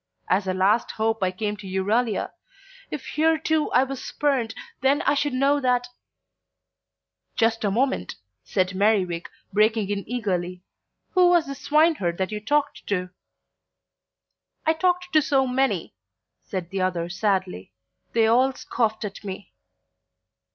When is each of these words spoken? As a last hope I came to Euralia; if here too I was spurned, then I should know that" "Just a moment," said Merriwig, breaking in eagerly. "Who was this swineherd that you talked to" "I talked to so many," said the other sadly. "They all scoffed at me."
As 0.27 0.47
a 0.47 0.53
last 0.55 0.89
hope 0.93 1.21
I 1.21 1.29
came 1.29 1.55
to 1.57 1.67
Euralia; 1.67 2.31
if 2.89 3.05
here 3.05 3.37
too 3.37 3.69
I 3.69 3.83
was 3.83 4.03
spurned, 4.03 4.55
then 4.81 5.03
I 5.03 5.13
should 5.13 5.31
know 5.35 5.59
that" 5.59 5.89
"Just 7.35 7.63
a 7.63 7.69
moment," 7.69 8.15
said 8.43 8.73
Merriwig, 8.75 9.27
breaking 9.53 9.91
in 9.91 10.03
eagerly. 10.09 10.63
"Who 11.11 11.29
was 11.29 11.45
this 11.45 11.61
swineherd 11.61 12.17
that 12.17 12.31
you 12.31 12.39
talked 12.39 12.87
to" 12.87 13.11
"I 14.65 14.73
talked 14.73 15.13
to 15.13 15.21
so 15.21 15.45
many," 15.45 15.93
said 16.45 16.71
the 16.71 16.81
other 16.81 17.07
sadly. 17.07 17.71
"They 18.13 18.25
all 18.25 18.53
scoffed 18.53 19.05
at 19.05 19.23
me." 19.23 19.53